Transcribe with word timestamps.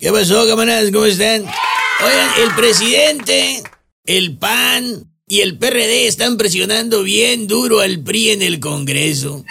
¿Qué 0.00 0.12
pasó, 0.12 0.46
camaradas? 0.46 0.92
¿Cómo 0.92 1.06
están? 1.06 1.42
Oigan, 1.42 2.30
el 2.44 2.54
presidente, 2.54 3.64
el 4.04 4.38
PAN 4.38 5.12
y 5.26 5.40
el 5.40 5.58
PRD 5.58 6.06
están 6.06 6.36
presionando 6.36 7.02
bien 7.02 7.48
duro 7.48 7.80
al 7.80 7.98
PRI 8.04 8.30
en 8.30 8.42
el 8.42 8.60
Congreso. 8.60 9.44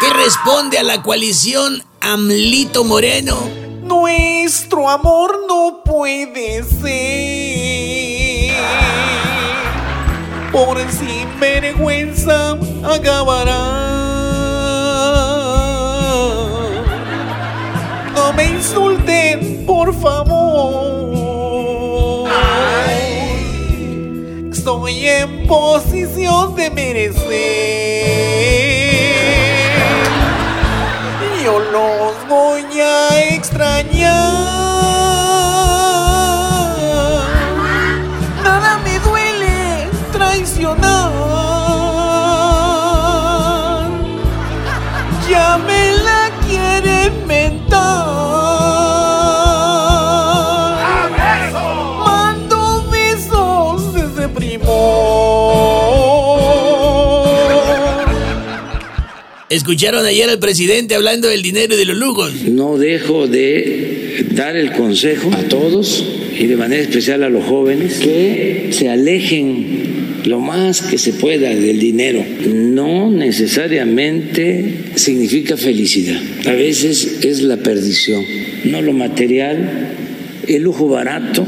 ¿Qué 0.00 0.08
responde 0.10 0.78
a 0.78 0.84
la 0.84 1.02
coalición 1.02 1.82
Amlito 2.00 2.84
Moreno? 2.84 3.36
Nuestro 3.82 4.88
amor 4.88 5.46
no 5.48 5.82
puede 5.84 6.62
ser. 6.62 8.54
Por 10.52 10.78
sinvergüenza 10.92 12.56
acabará. 12.84 13.97
Favor. 20.00 21.08
Estoy 24.52 25.08
en 25.08 25.46
posición 25.46 26.54
de 26.56 26.70
merecer. 26.70 27.18
Yo 31.42 31.58
los 31.58 32.28
voy 32.28 32.80
a 32.80 33.20
extrañar. 33.34 34.97
¿Escucharon 59.50 60.04
ayer 60.04 60.28
al 60.28 60.38
presidente 60.38 60.94
hablando 60.94 61.26
del 61.26 61.40
dinero 61.40 61.74
y 61.74 61.78
de 61.78 61.86
los 61.86 61.96
lujos? 61.96 62.34
No 62.44 62.76
dejo 62.76 63.26
de 63.26 64.26
dar 64.32 64.58
el 64.58 64.72
consejo 64.72 65.30
a 65.32 65.44
todos 65.44 66.04
y 66.38 66.46
de 66.46 66.56
manera 66.56 66.82
especial 66.82 67.22
a 67.22 67.30
los 67.30 67.46
jóvenes 67.46 67.98
que 67.98 68.68
se 68.72 68.90
alejen 68.90 69.88
lo 70.26 70.38
más 70.38 70.82
que 70.82 70.98
se 70.98 71.14
pueda 71.14 71.48
del 71.48 71.80
dinero. 71.80 72.22
No 72.46 73.10
necesariamente 73.10 74.90
significa 74.96 75.56
felicidad. 75.56 76.20
A 76.44 76.52
veces 76.52 77.24
es 77.24 77.40
la 77.40 77.56
perdición. 77.56 78.22
No 78.64 78.82
lo 78.82 78.92
material, 78.92 79.94
el 80.46 80.62
lujo 80.62 80.88
barato, 80.88 81.46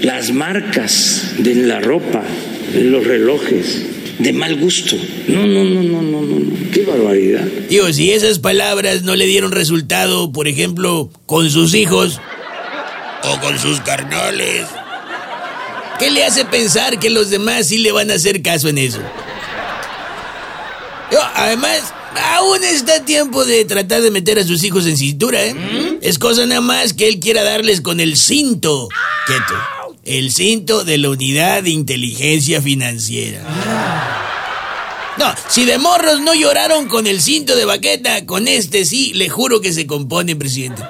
las 0.00 0.32
marcas 0.32 1.34
de 1.38 1.56
la 1.56 1.80
ropa, 1.80 2.22
de 2.72 2.84
los 2.84 3.04
relojes, 3.04 3.95
de 4.18 4.32
mal 4.32 4.56
gusto. 4.56 4.96
No, 5.28 5.46
no, 5.46 5.64
no, 5.64 5.82
no, 5.82 6.02
no, 6.02 6.20
no. 6.22 6.70
Qué 6.72 6.84
barbaridad. 6.84 7.44
Digo, 7.68 7.92
si 7.92 8.12
esas 8.12 8.38
palabras 8.38 9.02
no 9.02 9.14
le 9.16 9.26
dieron 9.26 9.52
resultado, 9.52 10.32
por 10.32 10.48
ejemplo, 10.48 11.10
con 11.26 11.50
sus 11.50 11.74
hijos 11.74 12.20
o 13.24 13.40
con 13.40 13.58
sus 13.58 13.80
carnales, 13.80 14.66
¿qué 15.98 16.10
le 16.10 16.24
hace 16.24 16.44
pensar 16.44 16.98
que 16.98 17.10
los 17.10 17.30
demás 17.30 17.68
sí 17.68 17.78
le 17.78 17.92
van 17.92 18.10
a 18.10 18.14
hacer 18.14 18.42
caso 18.42 18.68
en 18.68 18.78
eso? 18.78 19.00
Digo, 21.10 21.22
además, 21.34 21.92
aún 22.34 22.64
está 22.64 22.96
a 22.96 23.04
tiempo 23.04 23.44
de 23.44 23.64
tratar 23.64 24.02
de 24.02 24.10
meter 24.10 24.38
a 24.38 24.44
sus 24.44 24.64
hijos 24.64 24.86
en 24.86 24.96
cintura, 24.96 25.44
¿eh? 25.44 25.98
Es 26.02 26.18
cosa 26.18 26.46
nada 26.46 26.60
más 26.60 26.94
que 26.94 27.08
él 27.08 27.20
quiera 27.20 27.44
darles 27.44 27.80
con 27.80 28.00
el 28.00 28.16
cinto. 28.16 28.88
Quieto. 29.26 29.75
El 30.06 30.30
cinto 30.30 30.84
de 30.84 30.98
la 30.98 31.10
unidad 31.10 31.64
de 31.64 31.70
inteligencia 31.70 32.62
financiera. 32.62 33.42
No, 35.18 35.34
si 35.48 35.64
de 35.64 35.78
morros 35.78 36.20
no 36.20 36.32
lloraron 36.32 36.86
con 36.86 37.08
el 37.08 37.20
cinto 37.20 37.56
de 37.56 37.64
baqueta, 37.64 38.24
con 38.24 38.46
este 38.46 38.84
sí, 38.84 39.14
le 39.14 39.28
juro 39.28 39.60
que 39.60 39.72
se 39.72 39.88
compone, 39.88 40.36
presidente. 40.36 40.80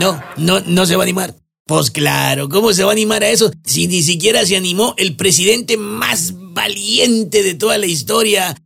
No, 0.00 0.20
no, 0.36 0.58
no 0.66 0.86
se 0.86 0.96
va 0.96 1.02
a 1.02 1.04
animar. 1.04 1.36
Pues 1.66 1.92
claro, 1.92 2.48
¿cómo 2.48 2.72
se 2.72 2.82
va 2.82 2.90
a 2.90 2.92
animar 2.92 3.22
a 3.22 3.28
eso 3.28 3.52
si 3.64 3.86
ni 3.86 4.02
siquiera 4.02 4.44
se 4.44 4.56
animó 4.56 4.94
el 4.98 5.14
presidente 5.14 5.76
más 5.76 6.32
valiente 6.36 7.44
de 7.44 7.54
toda 7.54 7.78
la 7.78 7.86
historia 7.86 8.56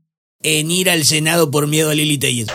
en 0.43 0.71
ir 0.71 0.89
al 0.89 1.05
Senado 1.05 1.51
por 1.51 1.67
miedo 1.67 1.91
a 1.91 1.95
Lili 1.95 2.17
Telles? 2.17 2.49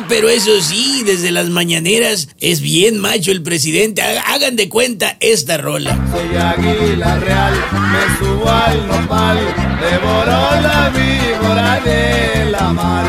Ah, 0.00 0.06
pero 0.08 0.28
eso 0.28 0.60
sí, 0.60 1.02
desde 1.04 1.30
las 1.30 1.48
mañaneras 1.50 2.28
es 2.40 2.60
bien 2.60 2.98
macho 2.98 3.30
el 3.32 3.42
presidente. 3.42 4.02
Haga- 4.02 4.22
Hagan 4.22 4.56
de 4.56 4.68
cuenta 4.68 5.16
esta 5.20 5.56
rola. 5.58 5.98
Soy 6.12 6.36
águila 6.36 7.16
real, 7.18 7.54
me 7.72 8.18
subo 8.18 8.48
al 8.50 8.86
nopal, 8.86 9.38
devoro 9.80 10.60
la 10.62 10.90
víbora 10.90 11.80
de 11.80 12.50
la 12.50 12.72
mar. 12.72 13.06